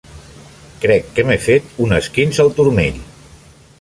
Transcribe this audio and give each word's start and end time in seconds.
Crec 0.85 1.11
que 1.19 1.25
m'he 1.27 1.37
fet 1.49 1.77
un 1.89 1.93
esquinç 1.99 2.41
al 2.45 2.51
turmell. 2.61 2.99